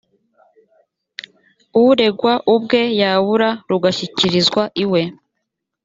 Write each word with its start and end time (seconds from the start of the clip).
uregwa 1.85 2.33
ubwe 2.55 2.81
yabura 2.99 3.49
rugashyikirizwa 3.69 4.63
iwe 4.83 5.01